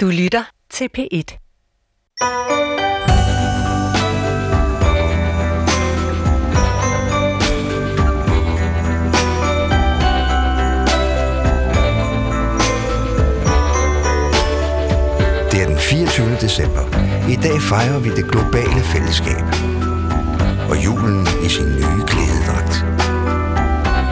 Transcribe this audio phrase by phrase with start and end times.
[0.00, 1.08] Du lytter til P1.
[15.50, 16.26] Det er den 24.
[16.40, 16.84] december.
[17.28, 19.44] I dag fejrer vi det globale fællesskab.
[20.70, 22.74] Og julen i sin nye klædedragt.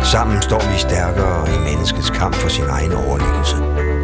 [0.07, 3.96] Sammen står vi stærkere i menneskets kamp for sin egen overlevelse.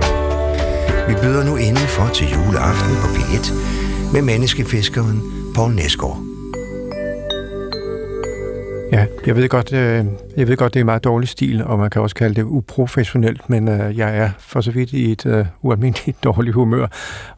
[1.08, 3.44] Vi byder nu indenfor til juleaften på P1
[4.12, 5.22] med menneskefiskeren
[5.54, 6.18] Paul Nesgaard.
[8.92, 10.04] Ja, jeg ved godt, øh,
[10.36, 13.50] jeg ved godt, det er meget dårlig stil, og man kan også kalde det uprofessionelt,
[13.50, 16.86] men øh, jeg er for så vidt i et øh, ualmindeligt dårligt humør.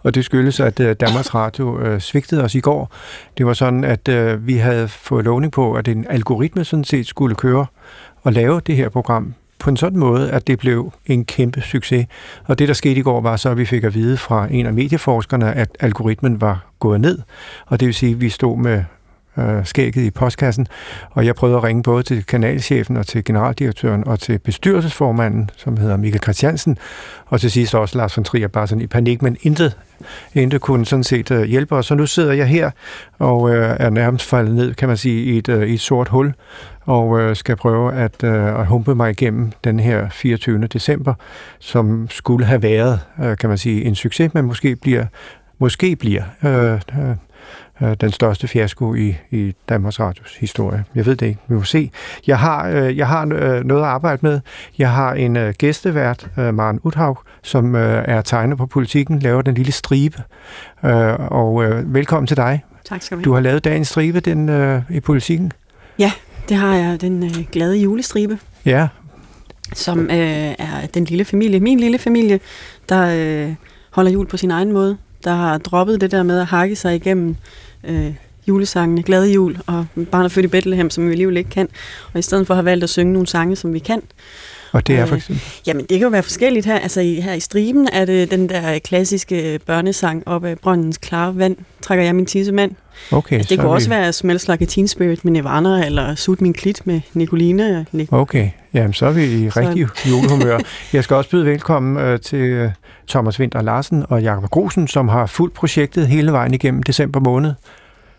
[0.03, 2.93] Og det skyldes, at øh, Danmarks Radio øh, svigtede os i går.
[3.39, 7.07] Det var sådan, at øh, vi havde fået lovning på, at en algoritme sådan set
[7.07, 7.67] skulle køre
[8.23, 12.07] og lave det her program på en sådan måde, at det blev en kæmpe succes.
[12.45, 14.67] Og det, der skete i går, var så, at vi fik at vide fra en
[14.67, 17.19] af medieforskerne, at algoritmen var gået ned.
[17.67, 18.85] Og det vil sige, at vi stod med
[19.39, 20.67] øh, skægget i postkassen,
[21.11, 25.77] og jeg prøvede at ringe både til kanalchefen og til generaldirektøren og til bestyrelsesformanden, som
[25.77, 26.79] hedder Michael Christiansen,
[27.27, 29.79] og til sidst også Lars von Trier, bare sådan i panik, men intet,
[30.35, 31.87] intet kunne sådan set øh, hjælpe os.
[31.87, 32.71] Så nu sidder jeg her
[33.19, 36.09] og øh, er nærmest faldet ned, kan man sige, i et, øh, i et sort
[36.09, 36.35] hul,
[36.81, 40.67] og øh, skal prøve at, øh, at humpe mig igennem den her 24.
[40.67, 41.15] december,
[41.59, 45.07] som skulle have været, øh, kan man sige, en succes, men måske bliver,
[45.59, 47.17] måske bliver øh, øh,
[47.83, 50.85] øh, den største fiasko i, i Danmarks Radios historie.
[50.95, 51.41] Jeg ved det ikke.
[51.49, 51.91] Vi må se.
[52.27, 54.41] Jeg har, øh, jeg har øh, noget at arbejde med.
[54.79, 59.43] Jeg har en øh, gæstevært, øh, Maren Uthaug, som øh, er tegner på politikken, laver
[59.43, 60.23] den lille stribe.
[60.85, 62.65] Øh, og øh, velkommen til dig.
[62.85, 63.25] Tak skal du have.
[63.25, 65.53] Du har lavet dagens stribe den, øh, i politikken.
[65.99, 66.13] Ja,
[66.49, 67.01] det har jeg.
[67.01, 68.89] Den øh, glade julestribe, Ja,
[69.75, 72.41] som øh, er den lille familie, min lille familie,
[72.89, 73.55] der øh,
[73.91, 74.97] holder jul på sin egen måde.
[75.25, 77.37] Der har droppet det der med at hakke sig igennem
[77.89, 78.13] øh,
[78.49, 81.69] julesangene, glade jul og barn er født i Bethlehem, som vi alligevel ikke kan.
[82.13, 84.03] Og i stedet for har valgt at synge nogle sange, som vi kan.
[84.73, 85.43] og det er Øh, for eksempel...
[85.67, 86.79] Jamen, det kan jo være forskelligt her.
[86.79, 91.39] Altså, i, her i striben er det den der klassiske børnesang op af brøndens klare
[91.39, 92.71] vand, trækker jeg min tissemand.
[93.13, 95.87] Okay, Altså, så det kunne vi- også være Smells Like a Teen Spirit med Nirvana,
[95.87, 99.87] eller Sut min klit med Nicoline og Nic- Okay, jamen så er vi i rigtig
[100.11, 100.59] julehumør.
[100.93, 102.71] Jeg skal også byde velkommen øh, til øh,
[103.09, 107.55] Thomas Winter Larsen og Jakob Grusen, som har fulgt projektet hele vejen igennem december måned.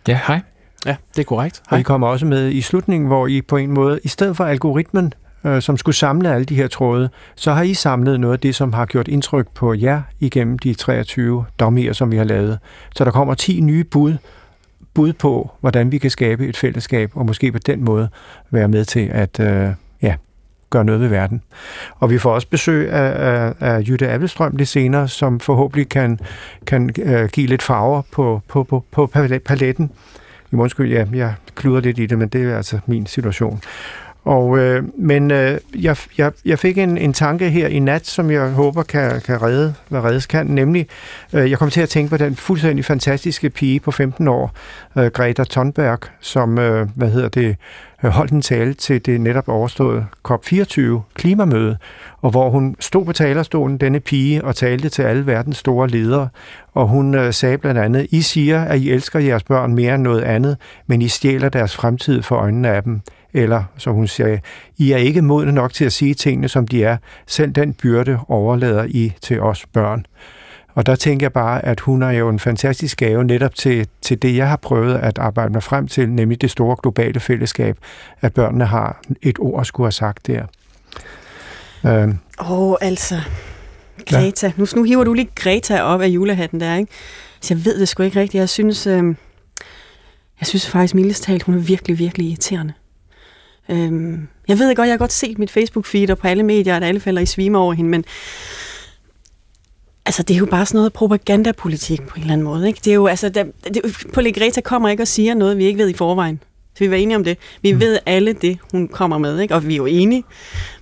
[0.08, 0.40] Ja, hej.
[0.86, 1.62] Ja, det er korrekt.
[1.70, 4.44] Og I kommer også med i slutningen, hvor I på en måde, i stedet for
[4.44, 5.12] algoritmen,
[5.44, 8.54] øh, som skulle samle alle de her tråde, så har I samlet noget af det,
[8.54, 12.58] som har gjort indtryk på jer igennem de 23 dommer, som vi har lavet.
[12.94, 14.16] Så der kommer 10 nye bud,
[14.94, 18.08] bud på, hvordan vi kan skabe et fællesskab, og måske på den måde
[18.50, 19.70] være med til at øh,
[20.76, 21.42] gøre noget ved verden.
[21.98, 26.20] Og vi får også besøg af, af, af Jytte Appelstrøm lidt senere, som forhåbentlig kan,
[26.66, 29.06] kan øh, give lidt farver på, på, på, på
[29.44, 29.90] paletten.
[30.52, 33.60] I undskyld, ja, jeg kluder lidt i det, men det er altså min situation.
[34.26, 38.30] Og, øh, men øh, jeg, jeg, jeg fik en, en tanke her i nat, som
[38.30, 40.86] jeg håber kan, kan redde, hvad reddes kan, nemlig,
[41.32, 44.52] øh, jeg kom til at tænke på den fuldstændig fantastiske pige på 15 år,
[44.98, 47.56] øh, Greta Thunberg, som, øh, hvad hedder det,
[48.06, 50.80] Øh, holdt en tale til det netop overståede COP24
[51.14, 51.76] klimamøde,
[52.22, 56.28] og hvor hun stod på talerstolen, denne pige, og talte til alle verdens store ledere,
[56.74, 60.02] og hun øh, sagde blandt andet, I siger, at I elsker jeres børn mere end
[60.02, 60.56] noget andet,
[60.86, 63.00] men I stjæler deres fremtid for øjnene af dem.
[63.32, 64.40] Eller, som hun sagde,
[64.78, 66.96] I er ikke modne nok til at sige tingene, som de er.
[67.26, 70.06] Selv den byrde overlader I til os børn.
[70.76, 74.22] Og der tænker jeg bare, at hun er jo en fantastisk gave netop til, til
[74.22, 77.78] det, jeg har prøvet at arbejde mig frem til, nemlig det store globale fællesskab,
[78.20, 80.46] at børnene har et ord at skulle have sagt der.
[81.86, 82.18] Øhm.
[82.40, 83.20] Åh, Åh, oh, altså.
[84.06, 84.52] Greta.
[84.56, 86.92] Nu, nu hiver du lige Greta op af julehatten der, ikke?
[87.40, 88.40] Så jeg ved det sgu ikke rigtigt.
[88.40, 89.04] Jeg synes, øh,
[90.40, 92.72] jeg synes faktisk, mildest talt, hun er virkelig, virkelig irriterende.
[93.68, 96.84] Øh, jeg ved godt, jeg har godt set mit Facebook-feed og på alle medier, at
[96.84, 98.04] alle falder i svime over hende, men
[100.06, 102.66] altså, det er jo bare sådan noget propagandapolitik på en eller anden måde.
[102.68, 102.80] Ikke?
[102.84, 103.44] Det er jo, altså, der,
[103.74, 106.40] det, Polly Greta kommer ikke og siger noget, vi ikke ved i forvejen.
[106.74, 107.38] Så vi var enige om det.
[107.62, 107.80] Vi mm.
[107.80, 109.54] ved alle det, hun kommer med, ikke?
[109.54, 110.24] og vi er jo enige.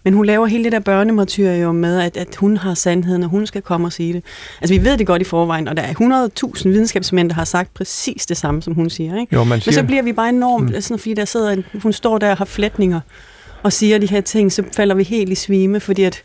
[0.05, 3.47] Men hun laver hele det der børnemartyrium med, at, at hun har sandheden, og hun
[3.47, 4.25] skal komme og sige det.
[4.61, 7.75] Altså, vi ved det godt i forvejen, og der er 100.000 videnskabsmænd, der har sagt
[7.75, 9.21] præcis det samme, som hun siger.
[9.21, 9.35] Ikke?
[9.35, 10.81] jo, man Men siger, så bliver vi bare enormt, mm.
[10.81, 13.01] sådan, fordi der sidder en, hun står der og har flætninger,
[13.63, 16.23] og siger de her ting, så falder vi helt i svime, fordi at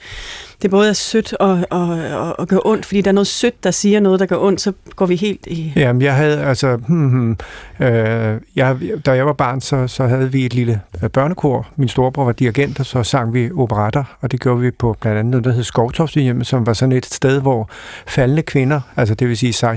[0.61, 3.63] det både er sødt og, og, og, og gør ondt, fordi der er noget sødt,
[3.63, 5.73] der siger noget, der gør ondt, så går vi helt i...
[5.75, 6.75] Jamen, jeg havde altså...
[6.75, 7.37] Hmm, hmm,
[7.79, 11.67] øh, jeg, da jeg var barn, så, så havde vi et lille øh, børnekor.
[11.75, 15.19] Min storebror var dirigent, og så sang vi operetter, og det gjorde vi på blandt
[15.19, 17.69] andet noget, der hed Skovtoftehjem, som var sådan et sted, hvor
[18.07, 19.71] faldende kvinder, altså det vil sige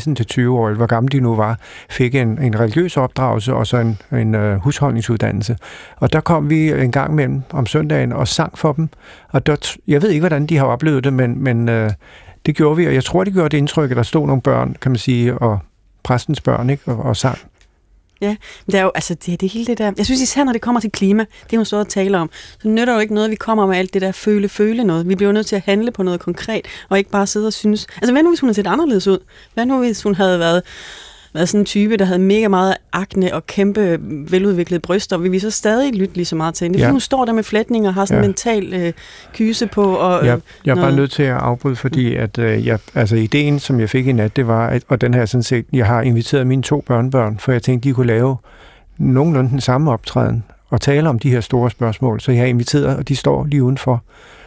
[0.45, 1.59] 16-20 år, hvor gamle de nu var,
[1.91, 5.57] fik en, en religiøs opdragelse og så en, en uh, husholdningsuddannelse.
[5.97, 8.89] Og der kom vi en gang imellem om søndagen og sang for dem,
[9.29, 11.91] og der, jeg ved ikke, hvordan de har oplevet det, men, men øh,
[12.47, 14.77] det gjorde vi, og jeg tror, det gjorde det indtryk, at der stod nogle børn,
[14.81, 15.59] kan man sige, og
[16.03, 17.39] præstens børn, ikke, og, og sang.
[18.21, 18.37] Ja,
[18.67, 20.81] det er jo, altså det, det hele det der, jeg synes især, når det kommer
[20.81, 22.31] til klima, det hun står og taler om,
[22.63, 25.09] så nytter jo ikke noget, at vi kommer med alt det der føle-føle noget.
[25.09, 27.53] Vi bliver jo nødt til at handle på noget konkret, og ikke bare sidde og
[27.53, 29.19] synes, altså hvad nu, hvis hun havde set anderledes ud?
[29.55, 30.63] Hvad nu, hvis hun havde været
[31.35, 33.99] været sådan en type, der havde mega meget akne og kæmpe
[34.31, 36.79] veludviklede bryster, vil vi så stadig lytte lige så meget til hende.
[36.79, 36.93] Det er ja.
[36.93, 38.25] hun står der med flætninger og har sådan ja.
[38.25, 38.93] en mental øh,
[39.35, 39.83] kyse på.
[39.83, 40.89] Og, jeg, jeg er noget.
[40.89, 44.13] bare nødt til at afbryde, fordi at, øh, jeg, altså, ideen, som jeg fik i
[44.13, 47.39] nat, det var, at, og den her sådan set, jeg har inviteret mine to børnebørn,
[47.39, 48.37] for jeg tænkte, de kunne lave
[48.99, 52.21] nogenlunde den samme optræden og tale om de her store spørgsmål.
[52.21, 54.03] Så jeg har inviteret, og de står lige udenfor.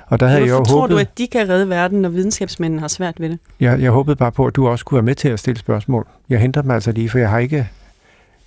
[0.07, 2.09] Og der havde Hvorfor jeg jo tror håbet, du, at de kan redde verden, når
[2.09, 3.39] videnskabsmændene har svært ved det?
[3.59, 6.07] Jeg, jeg håbede bare på, at du også kunne være med til at stille spørgsmål.
[6.29, 7.55] Jeg henter dem altså lige, for jeg har ikke...
[7.55, 7.65] Jeg,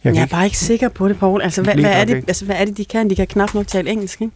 [0.04, 0.30] jeg er ikke...
[0.30, 1.42] bare ikke sikker på det, Poul.
[1.42, 3.10] Altså, hvad, hvad, er det, altså, hvad er det, de kan?
[3.10, 4.34] De kan knap nok tale engelsk, ikke?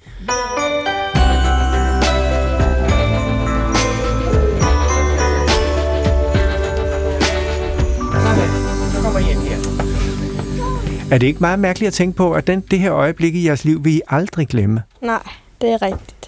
[11.11, 13.65] Er det ikke meget mærkeligt at tænke på, at den, det her øjeblik i jeres
[13.65, 14.83] liv vil I aldrig glemme?
[15.03, 15.23] Nej,
[15.61, 16.22] det er rigtigt.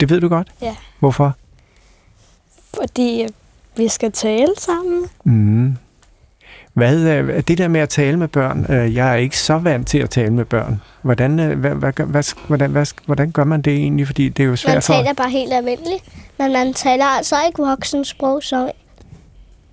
[0.00, 0.48] Det ved du godt?
[0.62, 0.76] Ja.
[0.98, 1.36] Hvorfor?
[2.74, 3.26] Fordi
[3.76, 5.04] vi skal tale sammen.
[5.24, 5.76] Mm.
[6.72, 9.88] Hvad, øh, det der med at tale med børn, øh, jeg er ikke så vant
[9.88, 10.82] til at tale med børn.
[11.02, 14.06] Hvordan, øh, hvad, hvad, hvad, hvordan, hvad, hvordan gør man det egentlig?
[14.06, 16.04] Fordi det er jo svært Man taler bare helt almindeligt,
[16.38, 18.68] men man taler altså ikke voksensprog som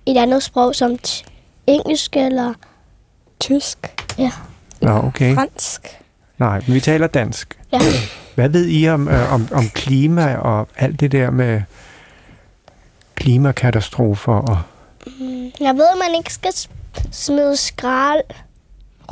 [0.06, 0.98] et andet sprog som
[1.66, 2.54] engelsk eller
[3.40, 3.78] tysk.
[4.18, 4.30] Ja.
[4.80, 5.34] Nå, okay.
[5.34, 5.80] Fransk.
[6.38, 7.58] Nej, men vi taler dansk.
[7.72, 7.78] Ja.
[8.36, 11.62] Hvad ved I om, øh, om, om klima og alt det der med
[13.14, 14.32] klimakatastrofer?
[14.32, 14.58] Og...
[15.06, 16.52] Mm, jeg ved, at man ikke skal
[17.10, 18.22] smide skrald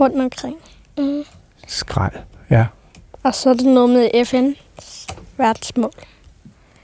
[0.00, 0.56] rundt omkring.
[0.98, 1.24] Mm.
[1.66, 2.12] Skrald,
[2.50, 2.66] ja.
[3.22, 5.06] Og så er det noget med FN's
[5.36, 5.92] verdensmål.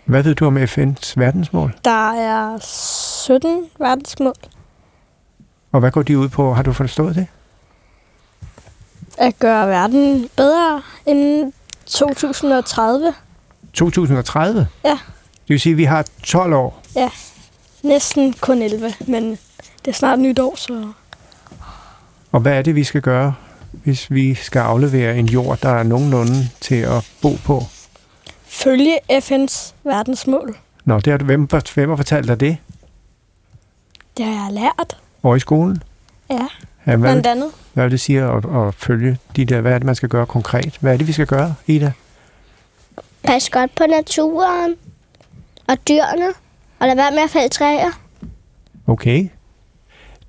[0.04, 1.75] Hvad ved du om FN's verdensmål?
[1.84, 4.34] Der er 17 verdensmål.
[5.72, 6.54] Og hvad går de ud på?
[6.54, 7.26] Har du forstået det?
[9.19, 11.52] At gøre verden bedre end
[11.90, 13.14] 2030.
[13.72, 14.66] 2030?
[14.84, 14.90] Ja.
[14.90, 16.82] Det vil sige, at vi har 12 år?
[16.96, 17.10] Ja,
[17.82, 19.31] næsten kun 11, men
[19.84, 20.92] det er snart nyt år, så...
[22.32, 23.34] Og hvad er det, vi skal gøre,
[23.72, 27.62] hvis vi skal aflevere en jord, der er nogenlunde til at bo på?
[28.46, 30.56] Følge FN's verdensmål.
[30.84, 32.56] Nå, det har du, hvem, hvem har fortalt dig det?
[34.16, 34.96] Det har jeg lært.
[35.22, 35.82] Og i skolen?
[36.31, 36.46] Ja,
[36.87, 37.50] ja hvad, blandt andet.
[37.73, 40.27] Hvad vil det sige at, at følge de der, hvad er det, man skal gøre
[40.27, 40.77] konkret?
[40.81, 41.93] Hvad er det, vi skal gøre, Ida?
[43.23, 44.75] Pas godt på naturen
[45.69, 46.27] og dyrene,
[46.79, 47.91] og lad være med at fælde træer.
[48.87, 49.29] Okay.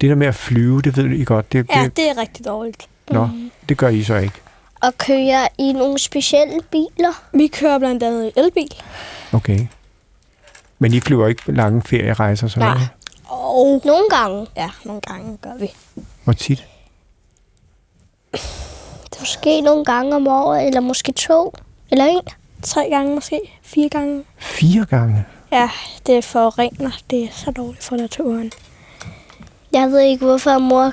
[0.01, 1.51] Det der med at flyve, det ved I godt.
[1.53, 2.88] Det, Ja, det, det er rigtig dårligt.
[3.12, 3.30] Nå,
[3.69, 4.36] det gør I så ikke.
[4.81, 7.24] Og køre i nogle specielle biler.
[7.33, 8.69] Vi kører blandt andet i elbil.
[9.33, 9.59] Okay.
[10.80, 12.74] Men I flyver ikke lange ferierejser så Nej.
[12.74, 12.89] noget?
[13.27, 14.48] Og Nogle gange.
[14.57, 15.71] ja, nogle gange gør vi.
[16.23, 16.65] Hvor tit?
[19.19, 21.53] Måske nogle gange om året, eller måske to,
[21.91, 22.21] eller en.
[22.63, 23.39] Tre gange måske.
[23.62, 24.23] Fire gange.
[24.38, 25.25] Fire gange?
[25.51, 25.69] Ja,
[26.07, 26.91] det forurener.
[27.09, 28.51] Det er så dårligt for naturen.
[29.73, 30.91] Jeg ved ikke, hvorfor mor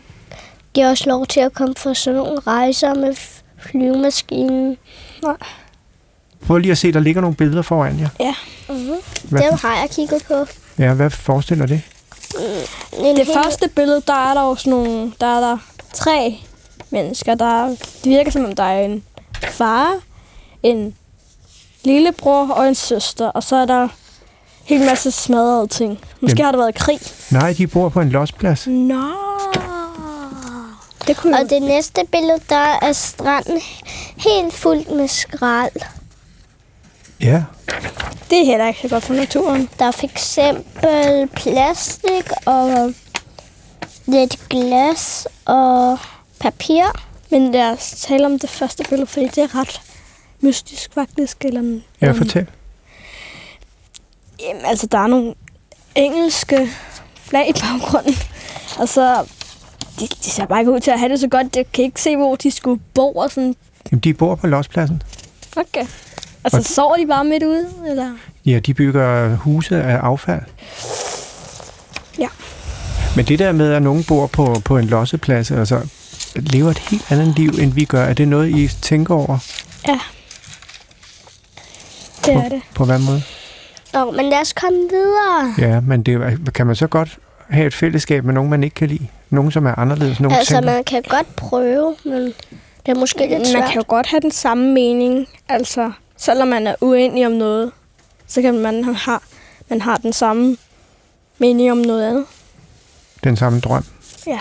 [0.74, 3.14] giver os lov til at komme på sådan nogle rejser med
[3.58, 4.76] flyvemaskinen.
[6.46, 8.08] Prøv lige at se, der ligger nogle billeder foran jer.
[8.20, 8.34] Ja.
[8.68, 8.96] Mm-hmm.
[9.30, 10.46] Hvad, Dem har jeg kigget på.
[10.78, 11.82] ja, hvad forestiller det?
[12.92, 15.58] En Det hel- første billede, der er der jo sådan nogle, der er der
[15.94, 16.38] tre
[16.90, 17.34] mennesker.
[17.34, 17.68] Der, er-
[18.04, 19.04] det virker som om, der er en
[19.50, 19.94] far,
[20.62, 20.94] en
[21.84, 23.26] lillebror og en søster.
[23.28, 23.90] Og så er der en
[24.64, 25.90] hel masse smadrede ting.
[26.20, 26.44] Måske Jamen.
[26.44, 26.98] har der været krig.
[27.30, 28.66] Nej, de bor på en losplads.
[28.66, 29.04] Nå.
[31.06, 33.60] Det kunne Og det næste billede, der er stranden
[34.16, 35.72] helt fuldt med skrald.
[37.20, 37.44] Ja.
[38.30, 39.68] det er heller ikke så godt for naturen.
[39.78, 42.94] Der er for eksempel plastik og
[44.06, 45.98] lidt glas og
[46.40, 46.82] papir.
[47.30, 49.80] Men lad os tale om det første billede, fordi det er ret
[50.40, 51.44] mystisk faktisk.
[51.44, 52.46] Eller, Ja, fortæl.
[54.40, 55.34] Jamen, altså, der er nogle
[55.94, 56.68] engelske
[57.14, 58.14] flag i baggrunden.
[58.78, 59.24] Og så,
[60.00, 61.56] de, de ser bare ikke ud til at have det så godt.
[61.56, 63.54] Jeg kan ikke se, hvor de skulle bo og sådan.
[63.90, 65.02] Jamen, de bor på lospladsen.
[65.56, 65.86] Okay.
[66.44, 68.10] Altså, Og- sover de bare midt ude, eller?
[68.46, 70.42] Ja, de bygger huse af affald.
[72.18, 72.28] Ja.
[73.16, 75.80] Men det der med, at nogen bor på, på en losseplads, altså
[76.36, 79.38] lever et helt andet liv, end vi gør, er det noget, I tænker over?
[82.26, 82.62] Det er det.
[82.74, 83.22] På hvad måde?
[83.94, 85.54] Nå, men lad os komme videre.
[85.58, 87.18] Ja, men det, er- kan man så godt
[87.50, 89.06] have et fællesskab med nogen, man ikke kan lide?
[89.30, 90.20] Nogen, som er anderledes?
[90.20, 92.32] Nogen Altså, tænker, man kan godt prøve, men det
[92.86, 93.64] er måske lidt Man svært.
[93.70, 95.26] kan jo godt have den samme mening.
[95.48, 97.72] Altså, selvom man er uenig om noget,
[98.26, 99.18] så kan man have,
[99.68, 100.56] man har den samme
[101.38, 102.24] mening om noget andet.
[103.24, 103.84] den samme drøm.
[104.26, 104.38] Ja.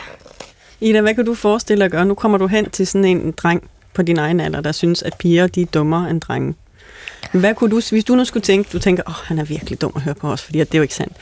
[0.82, 2.06] Ida, hvad kan du forestille dig at gøre?
[2.06, 5.14] Nu kommer du hen til sådan en dreng på din egen alder, der synes, at
[5.18, 6.56] piger de er dummere end drenge.
[7.32, 9.82] Hvad kunne du, hvis du nu skulle tænke, du tænker, åh, oh, han er virkelig
[9.82, 11.14] dum at høre på os, fordi at det er jo ikke sandt.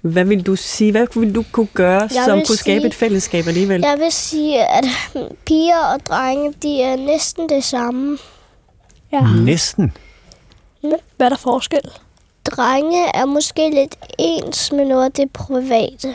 [0.00, 2.94] Hvad vil du sige, hvad ville du kunne gøre, Jeg som kunne skabe sige- et
[2.94, 3.80] fællesskab alligevel?
[3.80, 4.84] Jeg vil sige, at
[5.46, 8.18] piger og drenge, de er næsten det samme.
[9.12, 9.26] Ja.
[9.44, 9.92] Næsten.
[11.16, 11.80] Hvad er der forskel?
[12.50, 16.14] Drenge er måske lidt ens med noget af det private.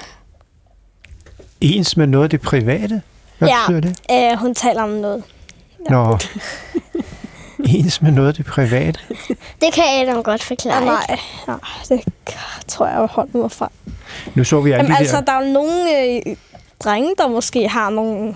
[1.61, 3.01] Ens med noget af det private?
[3.37, 3.55] Hvad Ja.
[3.67, 3.99] betyder det?
[4.09, 5.23] Æh, hun taler om noget.
[5.89, 6.17] Nå.
[7.69, 8.99] Ens med noget af det private?
[9.61, 10.83] Det kan Adam godt forklare.
[10.83, 11.23] Ja, ikke?
[11.47, 11.57] nej,
[11.89, 11.99] nej,
[12.59, 13.71] det tror jeg, jeg holdt mig fra.
[14.35, 15.21] Nu så vi alle Jamen, de altså, der...
[15.21, 16.35] der er jo nogle øh,
[16.83, 18.35] drenge, der måske har nogle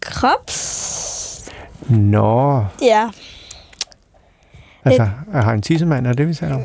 [0.00, 1.17] krops...
[1.88, 3.08] Nå, Ja,
[4.84, 6.62] altså, jeg har en tissemand, er det, vi taler om?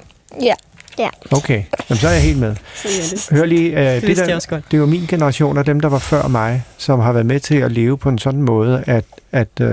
[1.00, 1.10] ja.
[1.32, 2.56] Okay, Jamen, så er jeg helt med.
[2.84, 3.30] Det.
[3.32, 6.00] Hør lige, uh, det, vidste der, det er jo min generation og dem, der var
[6.00, 9.48] før mig, som har været med til at leve på en sådan måde, at, at
[9.62, 9.68] uh,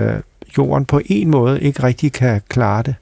[0.58, 2.94] jorden på en måde ikke rigtig kan klare det.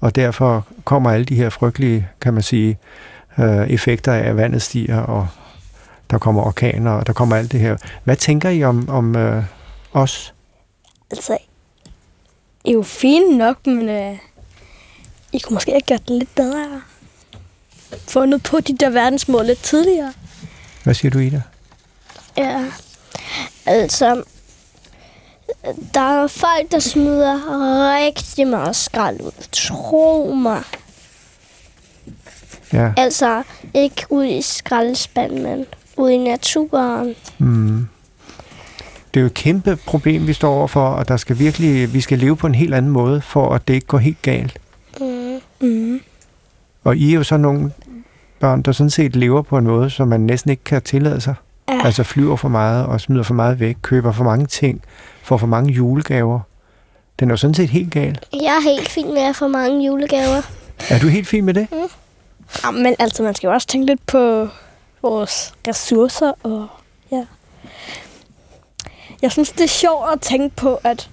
[0.00, 2.78] Og derfor kommer alle de her frygtelige, kan man sige,
[3.38, 5.28] uh, effekter af, at vandet stiger, og
[6.10, 7.76] der kommer orkaner, og der kommer alt det her.
[8.04, 9.44] Hvad tænker I om, om uh,
[9.92, 10.34] os?
[11.10, 11.36] Altså,
[12.64, 14.18] I er jo fine nok, men øh,
[15.32, 16.82] I kunne måske have gjort det lidt bedre.
[18.08, 20.12] Fundet på de der verdensmål lidt tidligere.
[20.84, 21.42] Hvad siger du, Ida?
[22.36, 22.64] Ja.
[23.66, 24.24] Altså,
[25.94, 27.40] der er folk, der smider
[27.96, 29.46] rigtig meget skrald ud.
[29.52, 30.62] Tro mig.
[32.72, 32.92] Ja.
[32.96, 33.42] Altså,
[33.74, 35.66] ikke ud i skraldespanden, men
[35.96, 37.14] ud i naturen.
[37.38, 37.88] Mm.
[39.14, 42.18] Det er jo et kæmpe problem, vi står overfor, og der skal virkelig, vi skal
[42.18, 44.58] leve på en helt anden måde, for at det ikke går helt galt.
[45.00, 45.40] Mm.
[45.60, 46.00] Mm.
[46.84, 47.72] Og I er jo så nogle
[48.40, 51.34] børn, der sådan set lever på en måde, som man næsten ikke kan tillade sig.
[51.68, 51.84] Ja.
[51.84, 54.82] Altså flyver for meget og smider for meget væk, køber for mange ting,
[55.22, 56.40] får for mange julegaver.
[57.20, 58.18] Den er jo sådan set helt gal.
[58.32, 60.42] Jeg er helt fint med at få mange julegaver.
[60.90, 61.68] Er du helt fin med det?
[62.64, 64.48] Ja, men altså, man skal jo også tænke lidt på
[65.02, 66.66] vores ressourcer, og
[67.12, 67.24] ja.
[69.22, 71.10] Jeg synes, det er sjovt at tænke på, at,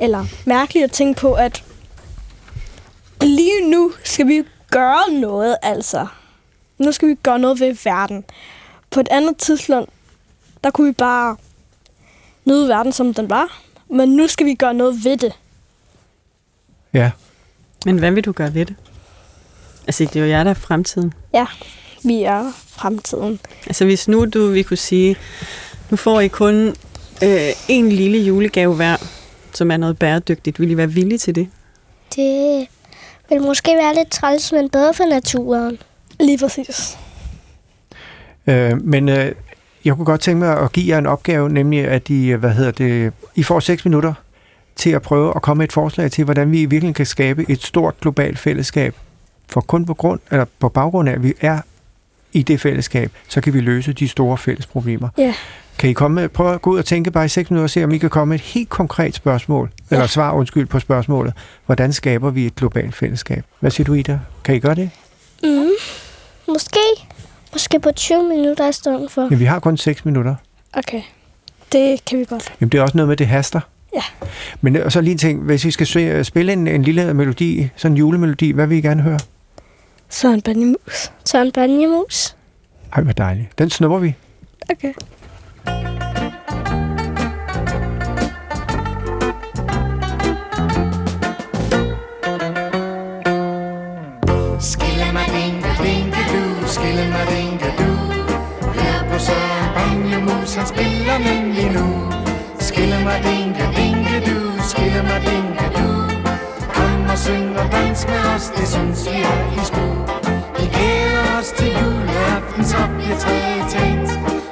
[0.00, 1.64] eller mærkeligt at tænke på, at
[3.20, 6.06] lige nu skal vi gøre noget, altså.
[6.78, 8.24] Nu skal vi gøre noget ved verden.
[8.90, 9.90] På et andet tidspunkt,
[10.64, 11.36] der kunne vi bare
[12.44, 13.60] nyde verden, som den var.
[13.88, 15.32] Men nu skal vi gøre noget ved det.
[16.92, 17.10] Ja.
[17.86, 18.76] Men hvad vil du gøre ved det?
[19.86, 21.14] Altså, det er jo jer, der er fremtiden.
[22.04, 23.40] Vi er fremtiden.
[23.66, 25.16] Altså, hvis nu du vi kunne sige,
[25.90, 26.74] nu får I kun
[27.22, 28.96] øh, en lille julegave hver,
[29.52, 30.60] som er noget bæredygtigt.
[30.60, 31.48] Vil I være villige til det?
[32.16, 32.66] Det
[33.30, 35.78] vil måske være lidt træls, men bedre for naturen.
[36.20, 36.98] Lige præcis.
[38.46, 39.32] Øh, men øh,
[39.84, 42.50] jeg kunne godt tænke mig at give jer en opgave, nemlig at I, øh, hvad
[42.50, 44.14] hedder det, I får 6 minutter
[44.76, 47.44] til at prøve at komme med et forslag til, hvordan vi i virkeligheden kan skabe
[47.48, 48.94] et stort globalt fællesskab.
[49.48, 51.60] For kun på grund, eller på baggrund af, at vi er
[52.32, 55.08] i det fællesskab, så kan vi løse de store fælles problemer.
[55.18, 55.34] Ja.
[55.80, 57.70] Kan I komme med, prøve at gå ud og tænke bare i 6 minutter og
[57.70, 59.96] se, om I kan komme med et helt konkret spørgsmål, ja.
[59.96, 61.34] eller svar, undskyld, på spørgsmålet.
[61.66, 63.44] Hvordan skaber vi et globalt fællesskab?
[63.60, 64.18] Hvad siger du, Ida?
[64.44, 64.90] Kan I gøre det?
[65.42, 65.68] Mm.
[66.48, 66.78] Måske.
[67.52, 69.28] Måske på 20 minutter i stedet for.
[69.30, 70.34] Men vi har kun 6 minutter.
[70.72, 71.02] Okay.
[71.72, 72.52] Det kan vi godt.
[72.60, 73.60] Jamen, det er også noget med, det haster.
[73.94, 74.02] Ja.
[74.60, 77.14] Men øh, og så lige en ting, hvis vi skal se- spille en, en lille
[77.14, 79.18] melodi, sådan en julemelodi, hvad vil I gerne høre?
[80.08, 81.12] Så en banjemus.
[81.24, 82.36] Søren Banjemus.
[82.92, 83.58] Ej, hvor dejligt.
[83.58, 84.14] Den snupper vi.
[84.70, 84.92] Okay.
[100.50, 101.86] Banjemus, han spiller nemlig nu.
[102.58, 104.38] Skille Skillemadinke, dinke du,
[104.68, 105.88] skille mig skillemadinke du.
[106.74, 109.86] Kom og syng og dans med os, det synes vi er i sko.
[110.58, 114.10] Vi glæder os til juleaften, så bliver træet tændt.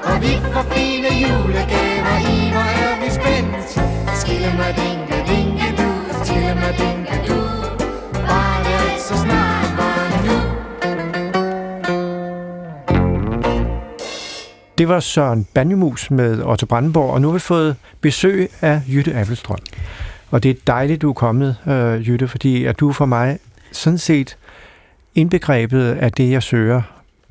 [0.08, 3.70] Og vi får fine julegaver i, hvor er vi spændt.
[3.70, 5.90] Skille Skillemadinke, dinke du,
[6.24, 7.38] skille mig skillemadinke du.
[8.28, 9.47] Bare Det så snart.
[14.86, 19.58] Var Søren Banjemus med Otto Brandenborg, og nu har vi fået besøg af Jytte Appelstrøm.
[20.30, 23.38] Og det er dejligt, du er kommet, øh, Jytte, fordi at du for mig
[23.72, 24.36] sådan set
[25.14, 26.82] indbegrebet af det, jeg søger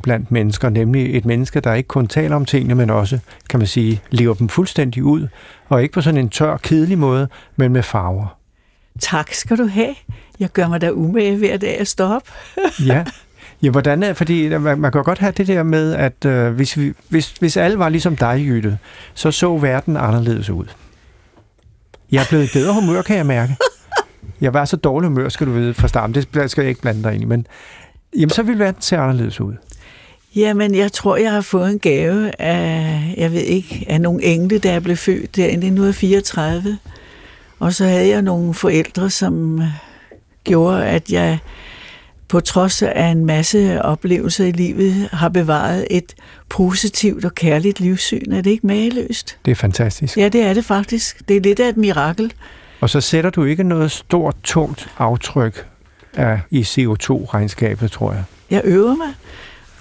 [0.04, 3.68] blandt mennesker, nemlig et menneske, der ikke kun taler om tingene, men også, kan man
[3.68, 5.28] sige, lever dem fuldstændig ud,
[5.70, 8.38] og ikke på sådan en tør, kedelig måde, men med farver.
[9.00, 9.96] Tak skal du have.
[10.40, 12.24] Jeg gør mig da umage hver dag at stå op.
[12.86, 13.06] ja.
[13.62, 16.52] Ja, hvordan er, fordi øh, man, man kan godt have det der med, at øh,
[16.52, 18.78] hvis, vi, hvis, hvis alle var ligesom dig, Jytte,
[19.14, 20.66] så så verden anderledes ud.
[22.12, 23.56] Jeg er blevet bedre humør, kan jeg mærke.
[24.42, 26.16] Jeg var så dårlig humør, skal du vide, fra starten.
[26.16, 27.48] Det skal jeg ikke blande dig ind i, men
[28.16, 29.54] jamen, så ville verden se anderledes ud.
[30.36, 34.58] Jamen, jeg tror, jeg har fået en gave af, jeg ved ikke, af nogle engle,
[34.58, 36.78] der jeg blev født der i 1934.
[37.60, 39.68] Og så havde jeg nogle forældre, som øh,
[40.44, 41.40] gjorde, at jeg
[42.28, 46.16] på trods af en masse oplevelser i livet, har bevaret et
[46.50, 48.32] positivt og kærligt livssyn.
[48.32, 49.38] Er det ikke mageløst?
[49.46, 50.18] Det er fantastisk.
[50.18, 51.28] Ja, det er det faktisk.
[51.28, 52.34] Det er lidt af et mirakel.
[52.80, 55.66] Og så sætter du ikke noget stort, tungt aftryk
[56.14, 58.24] af, i CO2-regnskabet, tror jeg.
[58.50, 59.14] Jeg øver mig.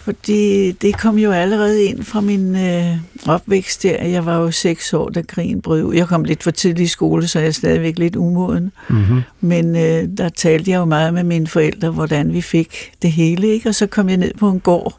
[0.07, 2.97] Fordi det kom jo allerede ind fra min øh,
[3.27, 4.05] opvækst der.
[4.05, 5.95] Jeg var jo seks år, da krigen brød ud.
[5.95, 8.73] Jeg kom lidt for tidlig i skole, så jeg er stadigvæk lidt umoden.
[8.89, 9.23] Mm-hmm.
[9.41, 13.47] Men øh, der talte jeg jo meget med mine forældre, hvordan vi fik det hele.
[13.47, 13.69] Ikke?
[13.69, 14.95] Og så kom jeg ned på en gård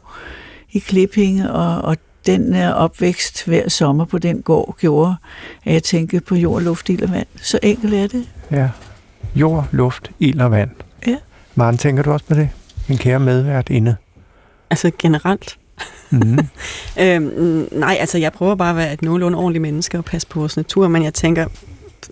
[0.72, 1.96] i Klippinge, og, og
[2.26, 5.16] den øh, opvækst hver sommer på den gård gjorde,
[5.64, 7.26] at jeg tænkte på jord, luft, ild og vand.
[7.42, 8.24] Så enkelt er det.
[8.50, 8.68] Ja,
[9.34, 10.70] jord, luft, ild og vand.
[11.06, 11.16] Ja.
[11.54, 12.48] Maren, tænker du også på det?
[12.88, 13.96] Min kære medvært inde.
[14.70, 15.58] Altså generelt?
[16.10, 16.38] Mm.
[17.00, 20.40] øhm, nej, altså jeg prøver bare at være et nogenlunde ordentligt menneske og passe på
[20.40, 21.46] vores natur, men jeg tænker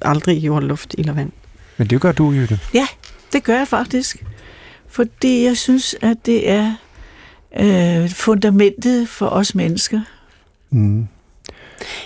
[0.03, 1.33] aldrig jord, luft, ild og vand.
[1.77, 2.61] Men det gør du, Jytte.
[2.75, 2.87] Ja,
[3.33, 4.25] det gør jeg faktisk.
[4.89, 6.75] Fordi jeg synes, at det er
[7.59, 10.01] øh, fundamentet for os mennesker.
[10.71, 11.09] Mm.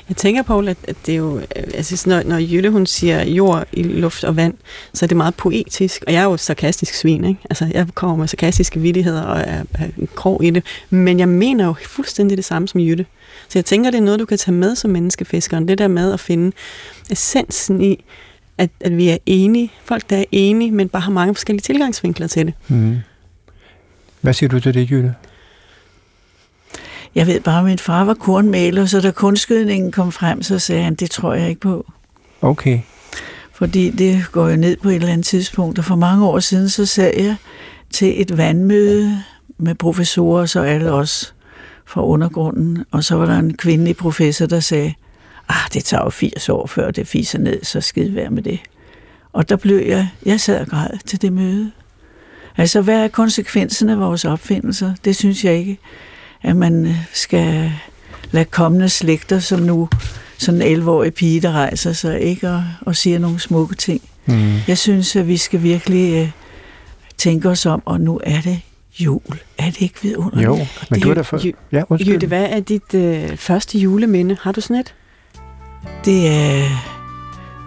[0.09, 3.25] Jeg tænker, Poul, at, at det er jo, øh, altså, når, når Jytte hun siger
[3.25, 4.55] jord, i luft og vand,
[4.95, 7.41] så er det meget poetisk, og jeg er jo et sarkastisk svin, ikke?
[7.51, 11.67] Altså, jeg kommer med sarkastiske vittigheder og er, er krog i det, men jeg mener
[11.67, 13.07] jo fuldstændig det samme som Jytte.
[13.49, 16.13] Så jeg tænker, det er noget, du kan tage med som menneskefiskeren, det der med
[16.13, 16.53] at finde
[17.11, 18.05] essensen i,
[18.59, 22.27] at, at vi er enige, folk der er enige, men bare har mange forskellige tilgangsvinkler
[22.27, 22.55] til det.
[22.69, 22.97] Mm.
[24.21, 25.15] Hvad siger du til det, Jytte?
[27.15, 30.83] Jeg ved bare, at min far var kornmaler, så da kunstskydningen kom frem, så sagde
[30.83, 31.93] han, det tror jeg ikke på.
[32.41, 32.81] Okay.
[33.53, 36.69] Fordi det går jo ned på et eller andet tidspunkt, og for mange år siden,
[36.69, 37.37] så sad jeg
[37.91, 39.23] til et vandmøde
[39.59, 41.35] med professorer, så alle os
[41.87, 44.95] fra undergrunden, og så var der en kvindelig professor, der sagde,
[45.49, 48.61] ah, det tager jo 80 år, før det fiser ned, så skid være med det.
[49.33, 51.71] Og der blev jeg, jeg sad og græd til det møde.
[52.57, 54.95] Altså, hvad er konsekvensen af vores opfindelser?
[55.05, 55.79] Det synes jeg ikke
[56.43, 57.73] at man øh, skal
[58.31, 59.89] lade kommende slægter, som nu
[60.39, 64.03] sådan en 11-årig pige, der rejser sig, ikke, og, og siger nogle smukke ting.
[64.27, 64.53] Mm.
[64.69, 66.29] Jeg synes, at vi skal virkelig uh,
[67.19, 68.61] tænke os om, og nu er det
[69.01, 69.39] jul.
[69.59, 70.47] Er det ikke vidunderligt?
[70.47, 70.59] Jo,
[70.91, 71.41] men du er der for...
[71.73, 72.13] Ja, undskyld.
[72.13, 74.37] Jytte, hvad er dit uh, første juleminde?
[74.41, 74.95] Har du sådan et?
[76.05, 76.69] Det er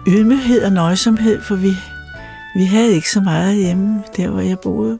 [0.06, 1.70] ydmyghed og nøjsomhed, for vi,
[2.56, 4.98] vi havde ikke så meget hjemme, der hvor jeg boede.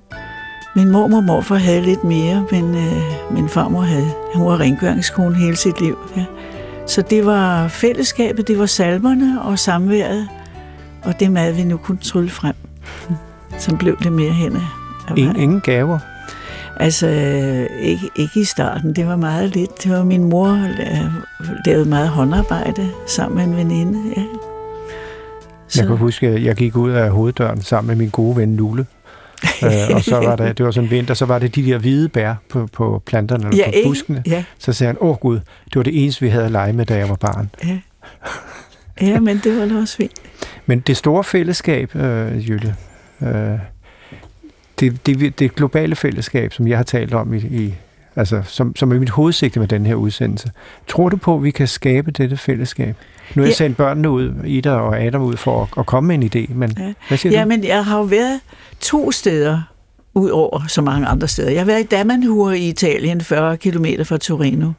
[0.76, 4.10] Min mormor og morfar havde lidt mere, men øh, min farmor havde.
[4.34, 5.98] Hun var rengøringskone hele sit liv.
[6.16, 6.24] Ja.
[6.86, 10.28] Så det var fællesskabet, det var salmerne og samværet,
[11.02, 12.54] og det mad, vi nu kunne trylle frem.
[13.58, 14.62] Så blev det mere hen af
[15.16, 15.98] ingen, ingen gaver?
[16.76, 17.06] Altså,
[17.80, 18.96] ikke, ikke i starten.
[18.96, 19.84] Det var meget lidt.
[19.84, 21.10] Det var min mor, der
[21.66, 24.00] lavede meget håndarbejde sammen med en veninde.
[24.16, 24.22] Ja.
[25.68, 25.80] Så.
[25.80, 28.86] Jeg kan huske, at jeg gik ud af hoveddøren sammen med min gode ven Lule
[29.64, 32.08] øh, og så var det, det var sådan vinter, så var det de der hvide
[32.08, 34.22] bær på, på planterne eller ja, på buskene.
[34.26, 34.44] Ja.
[34.58, 36.86] Så sagde han, åh oh, gud, det var det eneste, vi havde at lege med,
[36.86, 37.50] da jeg var barn.
[37.64, 37.78] Ja,
[39.00, 40.12] ja men det var da også fint.
[40.66, 42.74] Men det store fællesskab, øh, Jytte,
[43.22, 43.58] øh,
[44.80, 47.74] det, det, det globale fællesskab, som jeg har talt om i, i
[48.16, 50.50] altså, som, som er mit hovedsigte med den her udsendelse.
[50.88, 52.96] Tror du på, at vi kan skabe dette fællesskab?
[53.34, 53.54] Nu har jeg ja.
[53.54, 56.72] sendt børnene ud, Ida og Adam ud for at, at komme med en idé, men
[56.78, 56.92] ja.
[57.08, 57.48] hvad siger ja, du?
[57.48, 58.40] men jeg har jo været
[58.80, 59.62] to steder
[60.14, 61.50] ud over så mange andre steder.
[61.50, 64.72] Jeg har været i Damanhur i Italien, 40 km fra Torino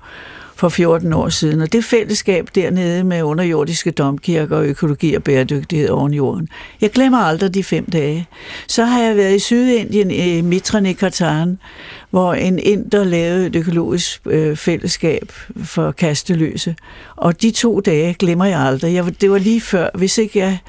[0.56, 5.90] for 14 år siden, og det fællesskab dernede med underjordiske domkirker og økologi og bæredygtighed
[5.90, 6.50] oven jorden.
[6.82, 8.28] Jeg glemmer aldrig de fem dage.
[8.68, 10.96] Så har jeg været i Sydindien, i Mitra i
[12.10, 15.32] hvor en inder lavede et økologisk øh, fællesskab
[15.64, 16.76] for kasteløse.
[17.16, 18.94] Og de to dage glemmer jeg aldrig.
[18.94, 20.60] Jeg, det var lige før, hvis ikke jeg...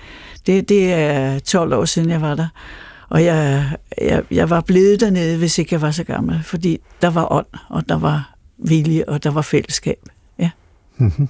[0.46, 2.48] Det, det er 12 år siden, jeg var der.
[3.08, 3.64] Og jeg,
[4.00, 7.46] jeg, jeg var blevet dernede, hvis ikke jeg var så gammel, fordi der var ånd,
[7.68, 9.98] og der var vilje, og der var fællesskab.
[10.98, 11.28] Mm-hmm.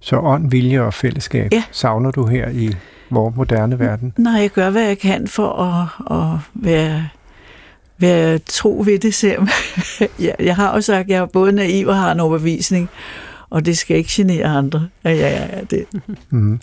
[0.00, 1.62] Så ånd, vilje og fællesskab Ja.
[1.70, 2.76] savner du her i
[3.10, 4.12] vores moderne verden?
[4.18, 5.88] Nej, jeg gør, hvad jeg kan for at,
[6.20, 7.08] at være,
[7.98, 9.40] være tro ved det selv.
[10.20, 12.88] jeg, jeg har jo sagt, at jeg er både naiv og har en overbevisning,
[13.50, 14.88] og det skal ikke genere andre.
[15.04, 15.84] Ja, ja, ja, det.
[16.30, 16.60] Mm.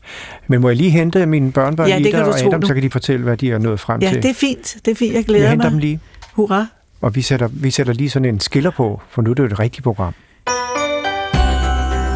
[0.48, 2.68] Men må jeg lige hente mine børnebørn, Ja, Ida og Adam, du.
[2.68, 4.24] så kan de fortælle, hvad de er nået frem ja, til.
[4.24, 4.78] det er fint.
[4.86, 5.10] Det er fint.
[5.12, 5.72] Jeg jeg glæder henter mig.
[5.72, 6.00] dem lige.
[6.34, 6.66] Hurra.
[7.02, 9.48] Og vi sætter, vi sætter lige sådan en skiller på, for nu er det jo
[9.48, 10.14] et rigtigt program.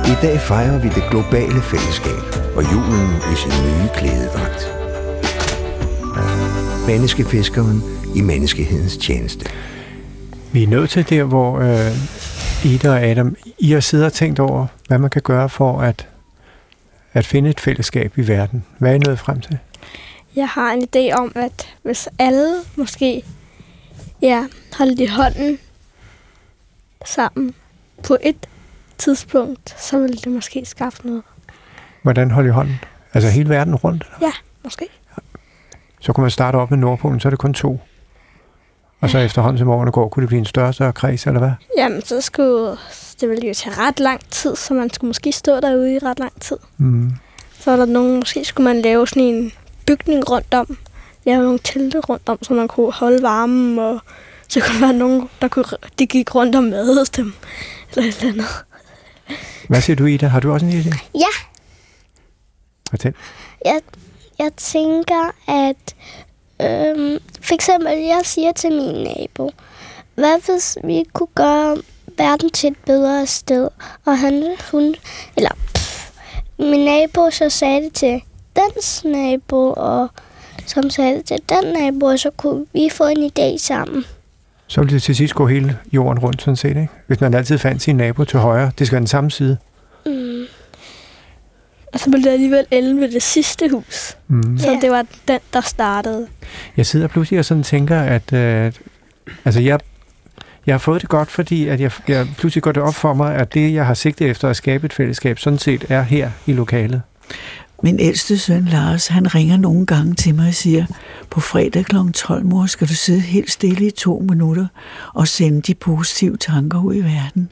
[0.06, 4.72] I dag fejrer vi det globale fællesskab og julen i sin nye klædedragt.
[6.88, 7.82] Menneskefiskeren
[8.16, 9.46] i menneskehedens tjeneste.
[10.54, 14.40] Vi er nået til der, hvor øh, Ida og Adam, I har siddet og tænkt
[14.40, 16.08] over, hvad man kan gøre for at,
[17.14, 18.66] at finde et fællesskab i verden.
[18.80, 19.58] Hvad er I nået frem til?
[20.36, 23.24] Jeg har en idé om, at hvis alle måske
[24.26, 25.60] ja, holdt i hånden
[27.06, 27.54] sammen
[28.04, 28.48] på et
[28.98, 31.24] tidspunkt, så ville det måske skaffe noget.
[32.02, 32.80] Hvordan holde i hånden?
[33.14, 34.04] Altså hele verden rundt?
[34.04, 34.28] Eller?
[34.28, 34.34] Ja,
[34.64, 34.86] måske.
[36.02, 37.80] Så kunne man starte op med Nordpolen, så er det kun to.
[39.00, 41.52] Og så efterhånden som årene går, kunne det blive en større større kreds, eller hvad?
[41.78, 42.78] Jamen, så skulle
[43.22, 46.20] det ville jo tage ret lang tid, så man skulle måske stå derude i ret
[46.20, 46.58] lang tid.
[46.78, 47.12] Mm.
[47.60, 49.52] Så er der nogen, måske skulle man lave sådan en
[49.88, 50.78] bygning rundt om.
[51.26, 54.00] Lave nogle telte rundt om, så man kunne holde varmen, og
[54.48, 55.66] så kunne der være nogen, der kunne,
[56.00, 57.34] de gik rundt og madede dem.
[57.96, 58.46] Eller et eller andet.
[59.70, 60.28] Hvad siger du, Ida?
[60.28, 60.98] Har du også en idé?
[61.16, 61.34] Ja,
[62.90, 63.14] Fortæl.
[63.66, 63.82] jeg,
[64.40, 65.96] jeg tænker, at
[66.62, 69.52] øhm, for eksempel, jeg siger til min nabo,
[70.16, 71.78] hvad hvis vi kunne gøre
[72.18, 73.70] verden til et bedre sted?
[74.06, 74.96] Og han, hun,
[75.38, 76.10] eller pff,
[76.60, 78.22] min nabo så sagde det til
[78.56, 80.10] dens nabo, og
[80.66, 84.04] som sagde til den nabo, så kunne vi få en idé sammen.
[84.68, 86.88] Så ville det til sidst gå hele jorden rundt, sådan set, ikke?
[87.08, 88.72] Hvis man altid fandt sin nabo til højre.
[88.80, 89.58] Det skal være den samme side.
[90.06, 90.44] Mm.
[91.94, 94.18] Og så blev det alligevel ende ved det sidste hus.
[94.28, 94.58] Mm.
[94.58, 94.80] Så Ja.
[94.82, 96.28] det var den, der startede.
[96.78, 98.72] Jeg sidder pludselig og sådan tænker, at øh,
[99.46, 99.80] altså jeg,
[100.66, 103.36] jeg har fået det godt, fordi at jeg, jeg pludselig går det op for mig,
[103.36, 106.54] at det, jeg har sigtet efter at skabe et fællesskab, sådan set er her i
[106.54, 107.02] lokalet.
[107.84, 110.86] Min ældste søn Lars, han ringer nogle gange til mig og siger,
[111.30, 111.96] på fredag kl.
[112.14, 114.68] 12, mor, skal du sidde helt stille i to minutter
[115.14, 117.50] og sende de positive tanker ud i verden.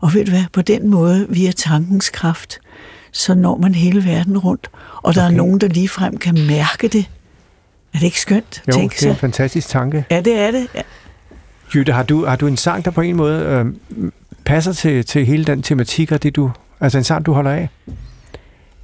[0.00, 2.58] Og ved du hvad, på den måde, via tankens kraft,
[3.12, 4.70] så når man hele verden rundt,
[5.02, 5.32] og der okay.
[5.32, 7.10] Er nogen, der ligefrem kan mærke det.
[7.94, 8.62] Er det ikke skønt?
[8.68, 10.04] Jo, Tænk det er en fantastisk tanke.
[10.10, 10.66] Ja, det er det.
[10.74, 10.82] Ja.
[11.74, 13.66] Jytte, har du, har du en sang, der på en måde øh,
[14.44, 16.50] passer til, til hele den tematik og det du...
[16.80, 17.68] Altså en sang, du holder af?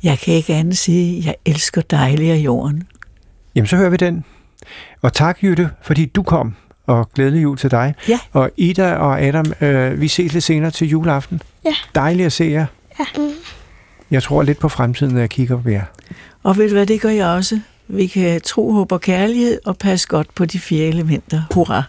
[0.03, 2.83] Jeg kan ikke andet sige, at jeg elsker dejlig af jorden.
[3.55, 4.25] Jamen, så hører vi den.
[5.03, 6.55] Og tak, Jytte, fordi du kom,
[6.87, 7.95] og glædelig jul til dig.
[8.09, 8.19] Ja.
[8.33, 11.43] Og Ida og Adam, øh, vi ses lidt senere til juleaften.
[11.65, 11.75] Ja.
[11.95, 12.67] Dejligt at se jer.
[13.17, 13.31] Mm.
[14.11, 15.85] Jeg tror lidt på fremtiden, når jeg kigger på jer.
[16.43, 17.61] Og ved du hvad, det gør jeg også.
[17.89, 21.43] Vi kan tro, håb og kærlighed og passe godt på de fire elementer.
[21.55, 21.83] Hurra!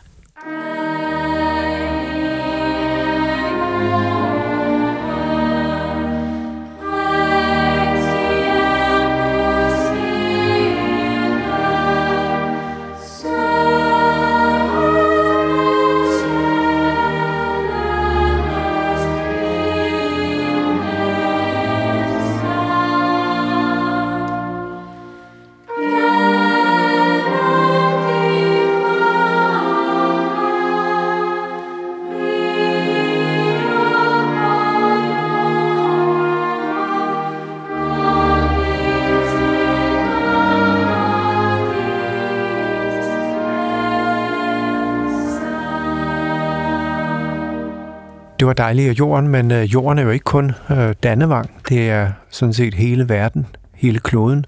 [48.59, 51.51] Dejligt af jorden, men øh, jorden er jo ikke kun øh, Dannevang.
[51.69, 54.45] Det er sådan set hele verden, hele kloden.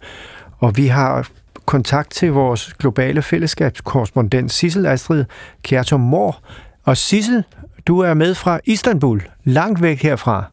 [0.57, 1.29] Og vi har
[1.65, 5.25] kontakt til vores globale fællesskabskorrespondent Sissel Astrid
[5.63, 6.39] Kjertum Mor.
[6.83, 7.43] Og Sissel,
[7.87, 10.43] du er med fra Istanbul, langt væk herfra.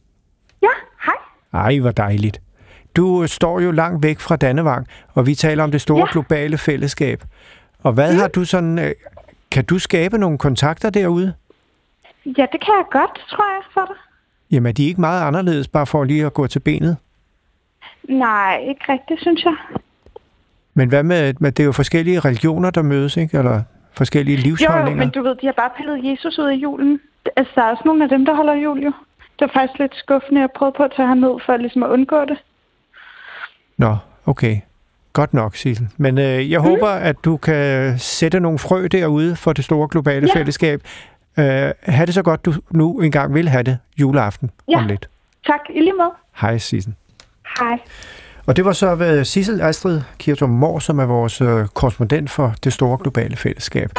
[0.63, 0.69] Ja,
[1.05, 1.63] hej.
[1.65, 2.41] Ej, hvor dejligt.
[2.97, 6.13] Du øh, står jo langt væk fra Dannevang, og vi taler om det store Ja.
[6.13, 7.25] globale fællesskab.
[7.83, 8.79] Og hvad har du sådan...
[8.79, 8.91] Øh,
[9.51, 11.33] kan du skabe nogle kontakter derude?
[12.37, 13.97] Ja, det kan jeg godt, tror jeg, for dig.
[14.51, 16.97] Jamen, er de ikke meget anderledes, bare for lige at gå til benet?
[18.09, 19.55] Nej, ikke rigtigt, synes jeg.
[20.75, 23.39] Men hvad med, med det er jo forskellige religioner, der mødes, ikke?
[23.39, 23.63] Eller
[23.93, 25.05] forskellige Jo, jo, livsholdninger?
[25.05, 27.01] men du ved, de har bare pillet Jesus ud af julen.
[27.37, 28.93] Altså, der er også nogle af dem, der holder jul, jo.
[29.39, 30.41] Det var faktisk lidt skuffende.
[30.41, 32.39] Jeg prøvede på at tage ham ned for ligesom at undgå det.
[33.77, 34.57] Nå, okay.
[35.13, 35.89] Godt nok, Sissel.
[35.97, 36.67] Men øh, jeg mm.
[36.67, 40.39] håber, at du kan sætte nogle frø derude for det store globale Ja.
[40.39, 40.81] fællesskab.
[41.39, 44.79] Øh, ha' det så godt, du nu engang vil have det juleaften Ja.
[44.79, 45.09] om lidt.
[45.47, 46.11] Tak, i lige måde.
[46.41, 46.95] Hej, Sissel.
[47.61, 47.79] Hej.
[48.47, 52.55] Og det var så ved Sissel Astrid Kirtum Mor, som er vores øh, korrespondent for
[52.65, 53.91] det store globale fællesskab.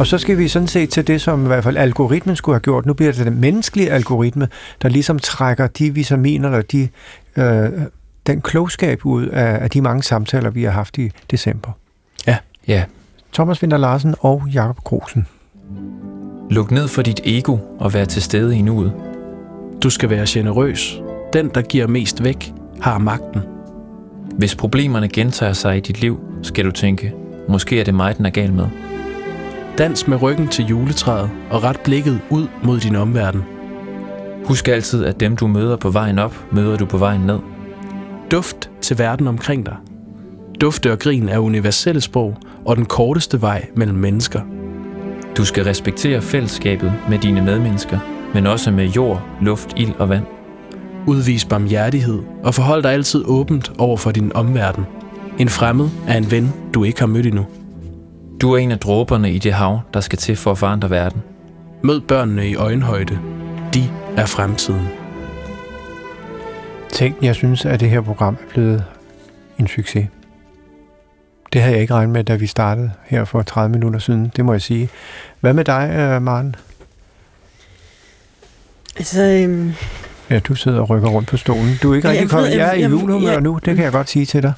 [0.00, 2.60] Og så skal vi sådan set til det, som i hvert fald algoritmen skulle have
[2.60, 2.86] gjort.
[2.86, 4.48] Nu bliver det den menneskelige algoritme,
[4.82, 6.88] der ligesom trækker de vitaminer, eller de,
[7.36, 7.70] øh,
[8.26, 11.70] den klogskab ud af, af de mange samtaler, vi har haft i december.
[12.26, 12.36] Ja.
[12.68, 12.84] Ja.
[13.32, 15.26] Thomas Winter Larsen og Jakob Krosen.
[16.50, 18.92] Luk ned for dit ego og vær til stede i nuet.
[19.82, 21.00] Du skal være generøs.
[21.32, 23.40] Den, der giver mest væk, har magten.
[24.38, 27.12] Hvis problemerne gentager sig i dit liv, skal du tænke,
[27.48, 28.89] måske er det mig, den er gal med.
[29.78, 33.42] Dans med ryggen til juletræet og ret blikket ud mod din omverden.
[34.44, 37.38] Husk altid, at dem du møder på vejen op, møder du på vejen ned.
[38.30, 39.76] Duft til verden omkring dig.
[40.60, 44.40] Dufte og grin er universelle sprog og den korteste vej mellem mennesker.
[45.36, 47.98] Du skal respektere fællesskabet med dine medmennesker,
[48.34, 50.24] men også med jord, luft, ild og vand.
[51.06, 54.84] Udvis barmhjertighed og forhold dig altid åbent over for din omverden.
[55.38, 57.46] En fremmed er en ven, du ikke har mødt endnu.
[58.40, 61.22] Du er en af dråberne i det hav, der skal til for at forandre verden.
[61.82, 63.18] Mød børnene i øjenhøjde.
[63.74, 64.88] De er fremtiden.
[66.92, 68.84] Tænk, jeg synes, at det her program er blevet
[69.58, 70.06] en succes.
[71.52, 74.44] Det havde jeg ikke regnet med, da vi startede her for 30 minutter siden, det
[74.44, 74.88] må jeg sige.
[75.40, 76.54] Hvad med dig, øh, Maren?
[78.96, 79.72] Altså, øhm,
[80.30, 81.74] Ja, du sidder og rykker rundt på stolen.
[81.82, 82.56] Du er ikke Ja, rigtig jeg kommet.
[82.56, 84.52] Jeg er i julehumør jeg- nu, det kan jeg godt sige til dig.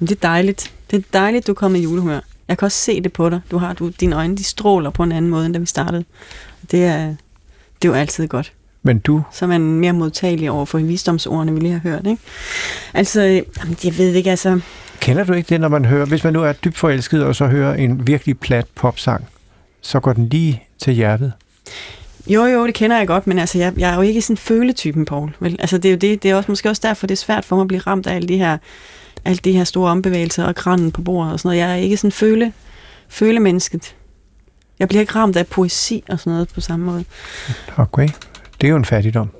[0.00, 0.72] det er dejligt.
[0.90, 2.20] Det er dejligt, du er kommet i julehumør.
[2.48, 3.40] Jeg kan også se det på dig.
[3.50, 6.04] Du har, du, dine øjne de stråler på en anden måde, end da vi startede.
[6.70, 7.06] Det er,
[7.82, 8.52] det er jo altid godt.
[8.82, 12.06] Men du, Så er man mere modtagelig over for visdomsordene, vi lige har hørt.
[12.06, 12.22] Ikke?
[12.94, 14.60] Altså, jamen, jeg ved ikke, altså...
[15.00, 17.46] kender du ikke det, når man hører, hvis man nu er dybt forelsket, og så
[17.46, 19.24] hører en virkelig plat popsang,
[19.80, 21.32] så går den lige til hjertet.
[22.26, 25.04] Jo, jo, det kender jeg godt, men altså, jeg, jeg er jo ikke sådan føletypen,
[25.04, 25.34] Paul.
[25.40, 25.56] Vel?
[25.58, 27.56] Altså, det er jo det, det er også, måske også derfor, det er svært for
[27.56, 28.58] mig at blive ramt af alle de her,
[29.24, 31.60] alle de her store ombevægelser og kranen på bordet og sådan noget.
[31.60, 32.52] Jeg er ikke sådan føle,
[33.08, 33.94] følemennesket.
[34.78, 37.04] Jeg bliver ikke ramt af poesi og sådan noget på samme måde.
[37.76, 38.08] Okay,
[38.60, 39.30] det er jo en fattigdom.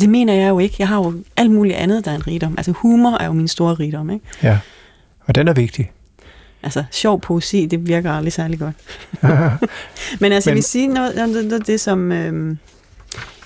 [0.00, 0.76] Det mener jeg jo ikke.
[0.78, 2.54] Jeg har jo alt muligt andet, der er en rigdom.
[2.56, 4.24] Altså humor er jo min store rigdom, ikke?
[4.42, 4.58] Ja,
[5.26, 5.90] og den er vigtig.
[6.62, 8.74] Altså sjov poesi, det virker aldrig særlig godt.
[10.20, 12.58] Men altså, Men- jeg vil sige noget om det, det, det som øhm,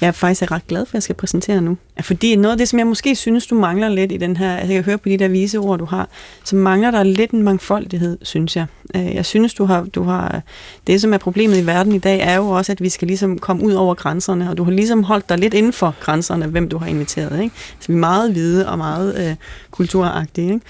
[0.00, 1.76] jeg faktisk er ret glad for, at jeg skal præsentere nu.
[2.00, 4.72] Fordi noget af det, som jeg måske synes, du mangler lidt i den her, altså
[4.72, 6.08] jeg kan høre på de der vise ord, du har,
[6.44, 8.66] så mangler der lidt en mangfoldighed, synes jeg.
[8.96, 10.42] Øh, jeg synes, du har, du har,
[10.86, 13.38] det som er problemet i verden i dag, er jo også, at vi skal ligesom
[13.38, 16.68] komme ud over grænserne, og du har ligesom holdt dig lidt inden for grænserne, hvem
[16.68, 17.42] du har inviteret.
[17.42, 17.54] Ikke?
[17.80, 19.36] Så vi er meget hvide og meget øh,
[19.70, 20.52] kulturagtige.
[20.52, 20.66] Ikke?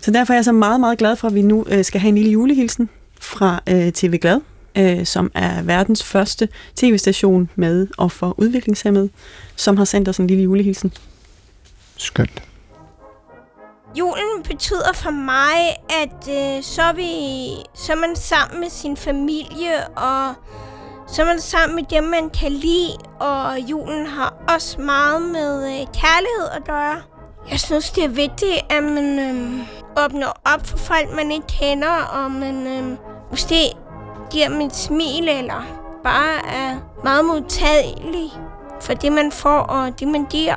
[0.00, 2.08] Så derfor er jeg så meget, meget glad for, at vi nu øh, skal have
[2.08, 2.88] en lille julehilsen
[3.20, 4.40] fra øh, TV Glad,
[4.76, 9.10] øh, som er verdens første tv-station med og for udviklingshemmede,
[9.56, 10.92] som har sendt os en lille julehilsen.
[11.96, 12.42] Skønt.
[13.98, 17.12] Julen betyder for mig, at øh, så, er vi,
[17.74, 20.34] så er man sammen med sin familie, og
[21.08, 25.64] så er man sammen med dem, man kan lide, og julen har også meget med
[25.64, 27.02] øh, kærlighed at gøre.
[27.50, 29.66] Jeg synes, det er vigtigt, at man øh,
[30.04, 32.96] åbner op for folk, man ikke kender, og man øh,
[33.30, 33.72] måske
[34.30, 35.62] giver mit et smil, eller
[36.02, 38.32] bare er meget modtagelig
[38.80, 40.54] for det, man får, og det, man giver.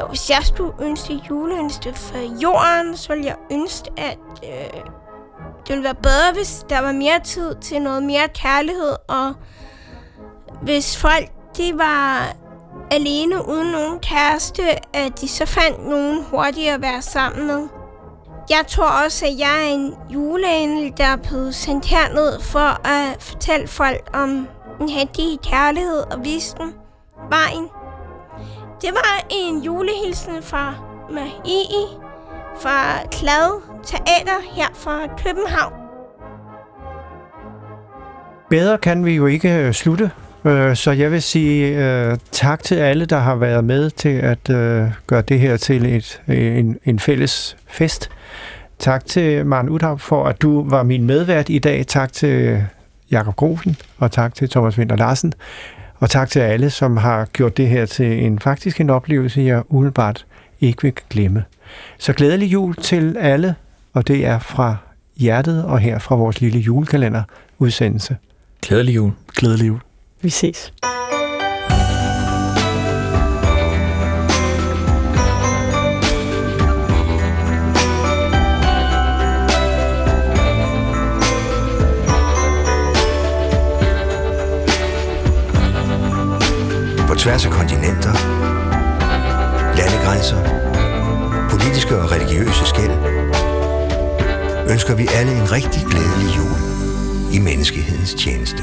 [0.00, 4.80] Jo, hvis jeg skulle ønske juleønske for jorden, så ville jeg ønske, at øh,
[5.66, 9.34] det ville være bedre, hvis der var mere tid til noget mere kærlighed, og
[10.62, 12.32] hvis folk de var
[12.90, 14.62] alene uden nogen kæreste,
[14.96, 17.79] at de så fandt nogen hurtigt at være sammen med.
[18.50, 23.22] Jeg tror også, at jeg er en juleengel, der er blevet sendt herned for at
[23.22, 26.72] fortælle folk om den heldige kærlighed og vise dem
[27.28, 27.68] vejen.
[28.82, 30.74] Det var en julehilsen fra
[31.10, 31.86] Marie
[32.62, 35.72] fra Klad Teater her fra København.
[38.50, 40.10] Bedre kan vi jo ikke øh, slutte,
[40.44, 44.50] øh, så jeg vil sige øh, tak til alle, der har været med til at
[44.50, 48.10] øh, gøre det her til et, øh, en, en fælles fest.
[48.80, 51.86] Tak til Maren Udhav for, at du var min medvært i dag.
[51.86, 52.64] Tak til
[53.10, 55.32] Jakob Grosen, og tak til Thomas Winter Larsen.
[55.98, 59.62] Og tak til alle, som har gjort det her til en faktisk en oplevelse, jeg
[59.68, 60.26] umiddelbart
[60.60, 61.44] ikke vil glemme.
[61.98, 63.54] Så glædelig jul til alle,
[63.92, 64.76] og det er fra
[65.16, 67.22] hjertet og her fra vores lille julekalender
[67.58, 68.16] udsendelse.
[68.62, 69.12] Glædelig jul.
[69.36, 69.80] Glædelig jul.
[70.22, 70.72] Vi ses.
[87.20, 88.12] Tværs af kontinenter,
[89.76, 90.40] landegrænser,
[91.50, 92.96] politiske og religiøse skæld,
[94.70, 96.58] ønsker vi alle en rigtig glædelig jul
[97.32, 98.62] i menneskehedens tjeneste.